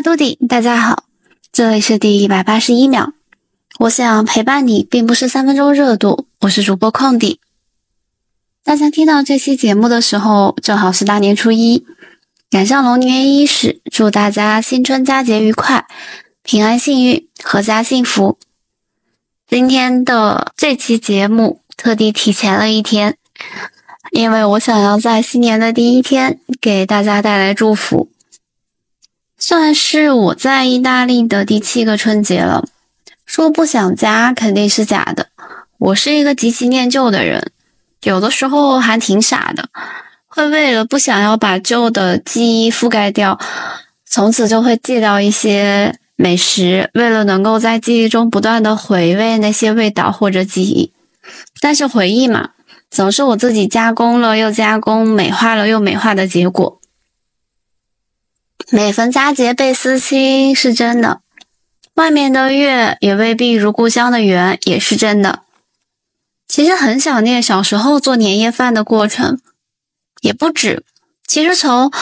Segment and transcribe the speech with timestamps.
[0.00, 1.04] 嘟迪，大家好，
[1.52, 3.12] 这里是第一百八十一秒。
[3.78, 6.26] 我想陪伴你，并不是三分钟热度。
[6.40, 7.38] 我是主播空迪。
[8.64, 11.86] 大家听到这期节目的时候，正好是大年初一，
[12.50, 15.86] 赶上龙年伊始，祝大家新春佳节愉快，
[16.42, 18.36] 平安幸运，阖家幸福。
[19.46, 23.16] 今天的这期节目特地提前了一天，
[24.10, 28.10] 因为我想要在新年的第一天给大家带来祝福。
[29.46, 32.66] 算是我在意大利的第七个春节了。
[33.26, 35.26] 说不想家肯定是假的。
[35.76, 37.52] 我是一个极其念旧的人，
[38.04, 39.68] 有的时候还挺傻的，
[40.26, 43.38] 会为了不想要把旧的记忆覆盖掉，
[44.08, 50.90] 从此就会戒掉一些美食，为了能够在记忆中不断的回味那些味道或者记忆。
[51.60, 52.52] 但是回忆嘛，
[52.90, 56.80] 总是我自己加工了又加工，美化了又美化的结果。
[58.70, 61.20] 每逢佳节倍思亲是真的，
[61.94, 65.40] 外面的月也未必如故乡的圆也是真的。
[66.48, 69.38] 其实很想念小时候做年夜饭的过程，
[70.22, 70.82] 也不止。
[71.26, 71.92] 其实从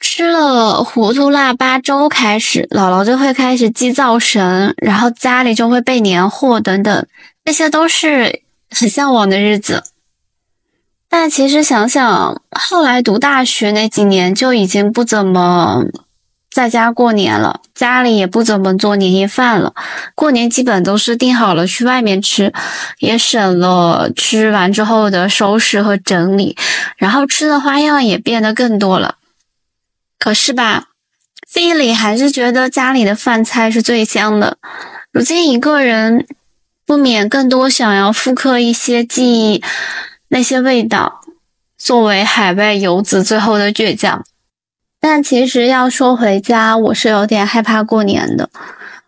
[0.00, 7.06] 吃了糊涂腊八粥开始，姥姥就会开始祭灶神，然后家里就会备年货等等，
[7.44, 9.84] 这些都是很向往的日子。
[11.14, 15.84] 但其实想想，后来读大学那几年就已经不怎么
[16.50, 19.74] 在家过年了，家里也不怎么做年夜饭了，
[20.14, 22.50] 过年基本都是订好了去外面吃，
[22.98, 26.56] 也省了吃完之后的收拾和整理，
[26.96, 29.16] 然后吃的花样也变得更多了。
[30.18, 30.84] 可是吧，
[31.46, 34.56] 心里还是觉得家里的饭菜是最香的。
[35.12, 36.26] 如今一个人，
[36.86, 39.62] 不免更多想要复刻一些记忆。
[40.32, 41.20] 那些味道，
[41.76, 44.24] 作为海外游子最后的倔强。
[44.98, 48.48] 但其实要说回家，我是有点害怕过年的。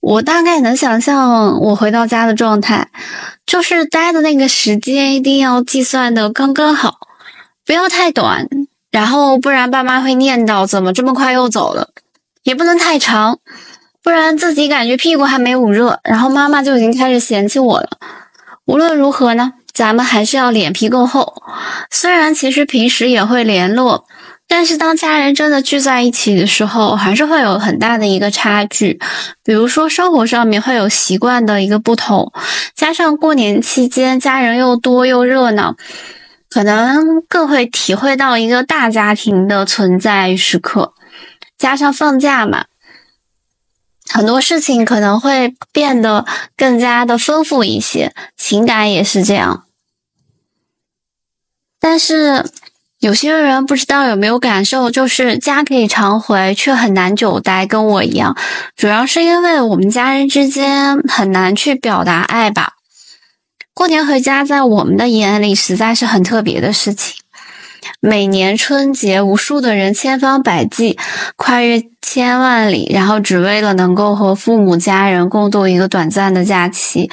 [0.00, 2.90] 我大概能想象我回到家的状态，
[3.46, 6.98] 就是待的那个时间一定要计算的刚刚好，
[7.64, 8.46] 不要太短，
[8.90, 11.88] 然后不然爸妈会念叨怎么这么快又走了；
[12.42, 13.38] 也不能太长，
[14.02, 17.88] 不然自己感觉屁股还没捂热，然后妈妈就已经开始嫌弃我了。
[18.66, 19.54] 无论如何呢？
[19.76, 21.42] 咱们还是要脸皮够厚，
[21.90, 24.06] 虽然其实平时也会联络，
[24.48, 28.98] 但是当家人真的聚在一起的时候，还是会有很大的一个差距。
[29.44, 32.32] 比如说生活上面会有习惯的一个不同，
[32.74, 35.76] 加上过年期间家人又多又热闹，
[36.48, 40.94] 可能更会体会到一个大家庭的存在时刻。
[41.58, 42.64] 加上放假嘛。
[44.08, 46.24] 很多事情可能会变得
[46.56, 49.65] 更加的丰富一些，情感也是这样。
[51.80, 52.44] 但是
[53.00, 58.36] 有些人不知道有没有感受，就是家可以常回，却很难久待，跟我一样。
[58.76, 62.72] 主要是因为我们家人之间很难去表达爱吧。
[63.74, 67.16] 过年回家，在我们的眼里实在是很特别的事情。
[68.00, 70.98] 每年春节，无数的人千方百计
[71.36, 77.10] 跨越千万里，然后只为了能够和父母家人共度一个短暂的假期。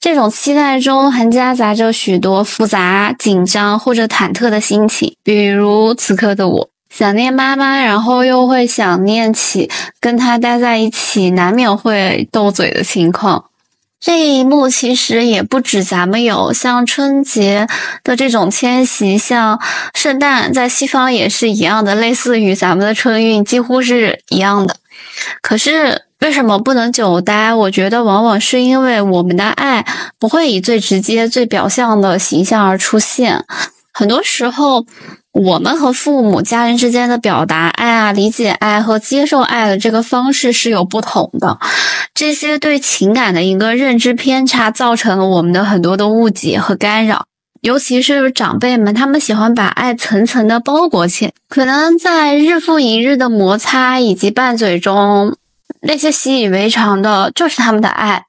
[0.00, 5.14] 这种期待中还夹杂着许多复杂、紧张或者忐忑的心情。
[5.22, 9.70] 比如此刻的我，想念妈妈，然后又会想念起
[10.00, 13.44] 跟她待在一起，难免会斗嘴的情况。
[14.00, 17.68] 这一幕其实也不止咱们有，像春节
[18.02, 19.60] 的这种迁徙，像
[19.92, 24.76] 圣诞，在西方也是一样的，类似于咱们的春运，几乎是一样的。
[25.42, 27.52] 可是为什么不能久待？
[27.52, 29.84] 我觉得往往是因为我们的爱
[30.18, 33.44] 不会以最直接、最表象的形象而出现，
[33.92, 34.86] 很多时候。
[35.32, 41.58] 我们和父母、家人之间的表达爱啊、理解爱和接受爱的这个方式是有不同的，
[42.12, 47.26] 这些对情感的一个认知偏差，造成了我们的很多的误解和干扰。
[47.60, 55.36] 尤其是长辈们，他们喜欢把爱层层的包裹起，可能在日复一日的摩擦以及拌嘴中，
[55.82, 58.24] 那些习以为常的就是他们的爱，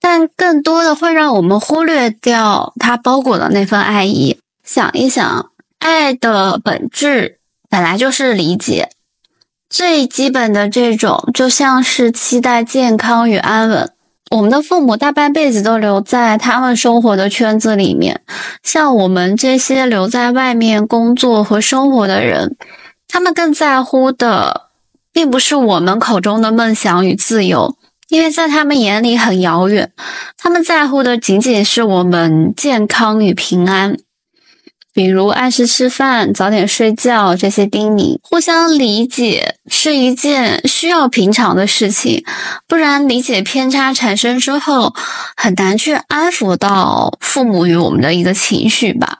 [0.00, 4.38] 但更多的会让我们忽略掉他包裹的那份爱意。
[4.64, 5.49] 想一想。
[5.80, 7.38] 爱的本质
[7.68, 8.90] 本来就是理解，
[9.68, 13.90] 最基本的这种就像是期待健康与安稳。
[14.30, 18.20] 我们的父母大半辈子都留在他们生活的圈子里面，
[18.62, 22.56] 像我们这些留在外面工作和生活的人，
[23.08, 24.68] 他们更在乎的
[25.12, 27.74] 并不是我们口中的梦想与自由，
[28.08, 29.90] 因为在他们眼里很遥远。
[30.36, 33.96] 他们在乎的仅仅是我们健康与平安。
[34.92, 38.18] 比如按时吃饭、早点睡觉这些叮咛。
[38.22, 42.24] 互相理解是一件需要平常的事情，
[42.68, 44.94] 不然理解偏差产生之后，
[45.36, 49.18] 很难去安抚到父母与我们的一个情绪吧。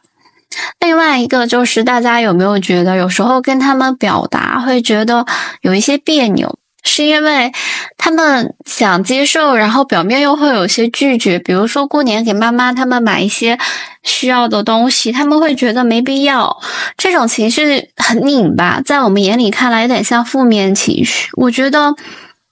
[0.81, 5.25] 另外一个就是，大家有没有觉得有时候跟他们表达会觉得
[5.63, 6.59] 有一些别扭？
[6.83, 7.53] 是因为
[7.99, 11.39] 他们想接受，然后表面又会有些拒绝。
[11.39, 13.59] 比如说过年给妈妈他们买一些
[14.03, 16.61] 需要的东西，他们会觉得没必要。
[16.97, 21.29] 这种情绪很拧巴，在我们眼里看来有点像负面情绪。
[21.37, 21.95] 我觉得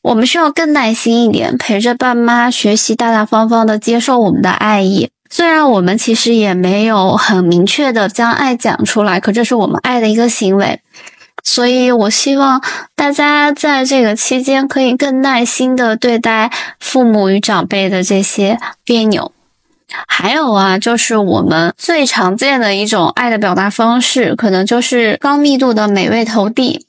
[0.03, 5.11] 我们需要更耐心一点，陪着爸妈学习，大大方方的接受我们的爱意。
[5.31, 10.81] 虽然我们其实也没有很明确的将爱讲出来，可这是我们爱的一个行为。
[11.51, 12.63] 所以，我希望
[12.95, 19.33] 大家在这个期间可以更耐心的对待父母与长辈的这些别扭。
[20.07, 26.85] 还有啊，就是我们最常见的一种爱的表达方式，可能就是高密度的美味投递。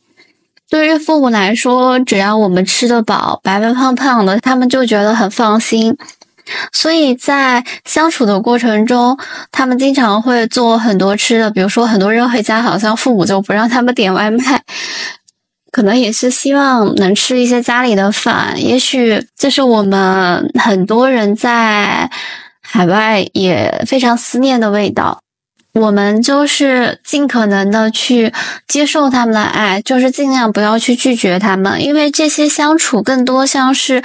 [0.69, 5.97] 对于父母来说，只要我们吃得饱、白白胖胖的，他们就觉得很放心。
[6.71, 9.17] 所以在相处的过程中，
[9.51, 14.63] 他们经常会做很多吃的，比如说很多人回家，好像父母就不让他们点外卖，
[15.71, 18.53] 可能也是希望能吃一些家里的饭。
[18.57, 22.09] 也许这是我们很多人在
[22.61, 25.21] 海外也非常思念的味道。
[25.79, 28.33] 我们就是尽可能的去
[28.67, 34.03] 接受他们的爱，就是尽量不要去拒绝他们，因为这些相处更多像是，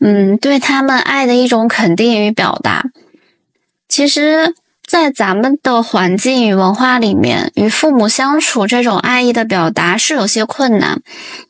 [0.00, 2.84] 嗯，对他们爱的一种肯定与表达。
[3.86, 4.54] 其实，
[4.86, 11.02] 在咱们的环境与文化里面，与父母相处这种爱意的表达是有些困难。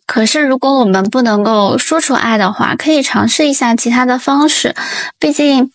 [0.05, 4.75] 可是，如果我们不能够说出爱的话，可以尝试一下其他的方式。
[5.19, 5.71] 毕竟，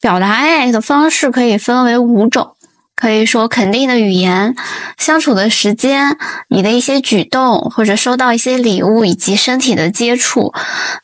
[0.00, 2.56] 表达爱的方式可以分为五种。
[3.00, 4.54] 可以说肯定的语言，
[4.98, 6.18] 相处的时间，
[6.48, 10.52] 你的一些举动，或者收到一些礼物，以及身体的接触，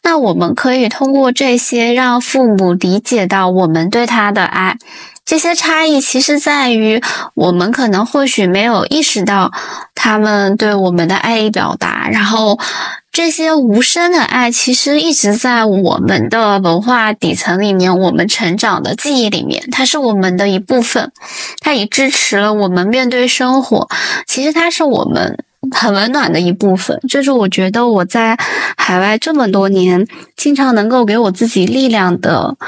[0.03, 4.77] 那我们可以通过这些让父母理解到我们对他的爱。
[5.25, 7.03] 这些差异其实在于，
[7.35, 9.51] 我们可能或许没有意识到
[9.95, 12.59] 他们对我们的爱意表达，然后。
[13.17, 21.11] 这些无声的爱，其实一直在我们的文化底层里面，我们成长的记忆里面，它是我们的一部分，
[21.61, 23.89] 它也支持了我们面对生活。
[24.27, 28.37] 其实它是我们很温暖的一部分，这是我觉得我在
[28.77, 32.59] 海外这么多年，经常能够给我自己力量的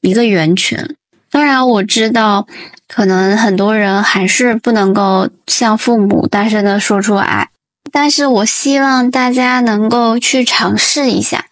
[0.00, 0.96] 一个源泉。
[1.30, 2.46] 当然，我知道
[2.88, 7.47] 可能很多人还是不能够向父母大声的说出爱。
[7.90, 11.46] 但是我希望大家能够去尝试一下，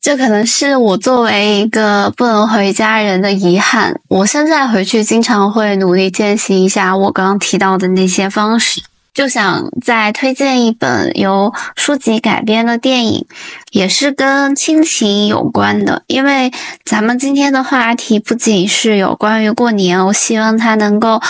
[0.00, 4.00] 这可能是我作为一个不能回家人的遗憾。
[4.08, 8.82] 我现在回去经常会努力践行一下我刚刚提到的那些方式。
[9.14, 13.26] 就想再推荐一本由书籍改编的电影，
[13.70, 16.02] 也是跟亲情有关的。
[16.06, 16.50] 因为
[16.82, 21.20] 咱们今天的话题不仅是有关于过年，我希望它能够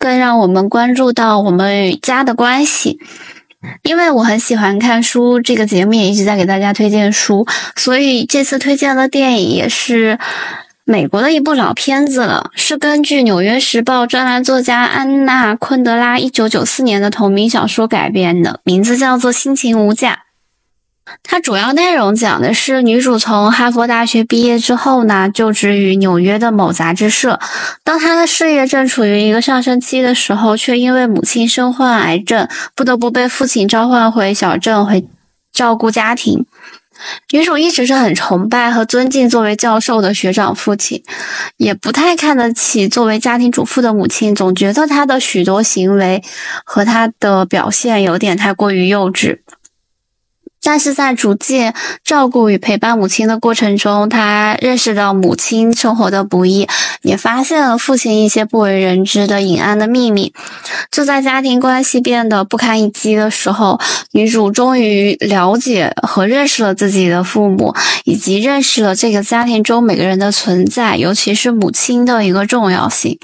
[0.00, 2.98] 更让我们关注到我们与家的关系。
[3.82, 7.46] 因为我很喜欢看书，这个节目也一直在给大家推荐书，
[7.76, 10.18] 所以这次推荐的电影也是
[10.84, 20.22] 美国的一部老片子了，是根据《纽约时报》专栏作家安娜·昆德拉一九九四年的同名小说改编的，名字叫做《心情无价》。
[21.22, 27.38] 它主要内容讲的是女主从哈佛大学毕业之后呢，就职于纽约的某杂志社。
[27.84, 35.06] 当她的事业正处于一个上升期的时候，却因为母亲身患癌症，不得不被父亲召唤回小镇回
[35.52, 36.46] 照顾家庭。
[37.30, 41.04] 女主一直是很崇拜和尊敬作为教授的学长父亲，
[41.56, 46.20] 也不太看得起作为家庭主妇的母亲，总觉得她的许多行为
[46.64, 49.38] 和她的表现有点太过于幼稚。
[50.68, 56.68] 但是在逐渐照顾与陪伴母亲的过程中，他认识到母亲生活的不易，
[57.00, 60.34] 也发现了父亲一些不为人知的隐暗的秘密。
[60.90, 63.80] 就在家庭关系变得不堪一击的时候，
[64.12, 73.18] 女主终于了解和认识了自己的父母，以及认识了这个家庭中每个人的存在，尤其是母亲的一个重要性。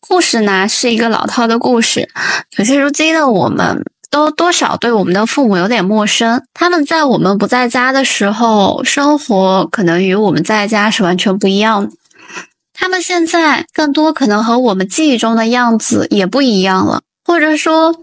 [0.00, 2.10] 故事呢是一个老套的故事，
[2.54, 3.82] 可是如今的我们。
[4.12, 6.42] 都多少对我们的父母有点陌生。
[6.52, 11.90] 他们在我们不在家的时候，生活可能与我们在家是完全不一样的。
[12.74, 17.94] 他们现在更多可能和我们记忆中的样子也不一样了，或者说，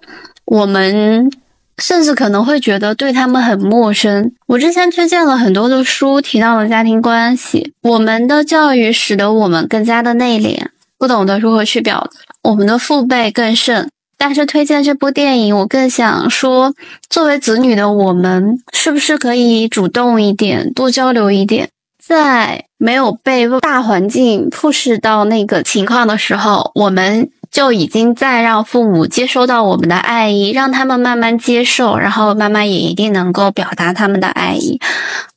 [0.45, 1.31] 我们
[1.77, 4.31] 甚至可能会觉得对他们很陌生。
[4.47, 7.73] 我之前推荐了很多的书，提到了家庭关系。
[7.83, 10.65] 我们的教育使得我们更加的内敛，
[10.97, 12.09] 不懂得如何去表达。
[12.49, 13.91] 我们的父辈更甚。
[14.19, 16.73] 但是推荐这部电影，我更想说，
[17.09, 21.69] 作为子女的我们，是不是可以主动一点，多交流一点，
[22.05, 34.81] 在没有被大环境 push 到那个情况的时候，我们就已经在让父母接收到我们的爱意，让他们慢慢接受，然后慢慢也一定能够表达他们的爱意，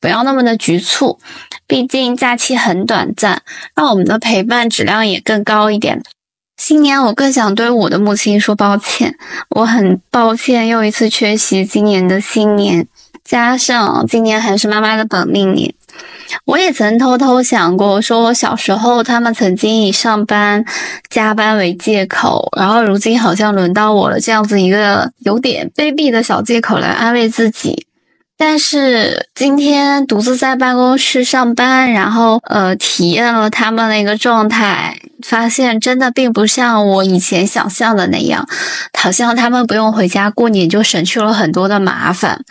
[0.01, 1.21] 不要那么的局促。
[1.69, 3.43] 毕竟假期很短暂，
[3.77, 6.03] 让我们的陪伴质量也更高一点。
[6.65, 9.17] 新年，我更想对我的母亲说抱歉。
[9.49, 12.87] 我很抱歉又一次缺席今年的新年，
[13.25, 15.75] 加上今年还是妈妈的本命年。
[16.45, 20.65] 我也曾偷偷想过，说我小时候他们曾经以上班、
[21.11, 27.89] 加班为借口，然后如今好像轮到我了，这样子一个有点卑鄙的小借口来安慰自己。
[28.45, 38.45] 但是今天独自在办公室上班，然后呃体验了他们那个状态，发现真的并不像我以前想象的那样，
[38.99, 42.45] 好像他们不用回家过年就省去了很多的麻烦。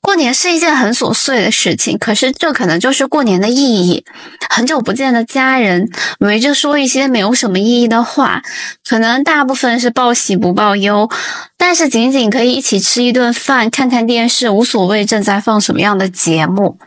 [0.00, 4.04] 过年是一件很琐碎的事情，可是这可能就是过年的意义。
[4.48, 5.90] 很久不见的家人
[6.20, 8.42] 围着说一些没有什么意义的话，
[8.88, 11.10] 可能大部分是报喜不报忧，
[11.58, 16.78] 但是仅仅可以一起吃一顿饭、看看电视，无所谓正在放什么样的节目。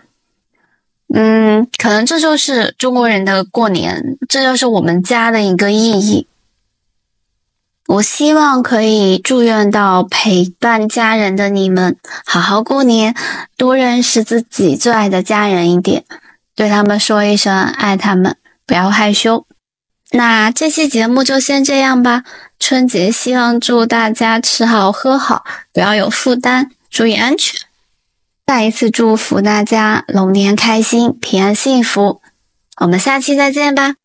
[1.13, 6.25] 嗯，可能这就是中国人的过年，这就是我们家的一个意义。
[7.91, 13.13] 我希望可以祝愿到陪伴家人的你们好好过年，
[13.57, 16.05] 多认识自己最爱的家人一点，
[16.55, 19.45] 对他们说一声爱他们，不要害羞。
[20.12, 22.24] 那这期节目就先这样吧。
[22.57, 25.43] 春节希望祝大家吃好喝好，
[25.74, 27.60] 不要有负担，注意安全。
[28.45, 32.21] 再一次祝福大家龙年开心，平安幸福。
[32.77, 33.95] 我们下期再见吧。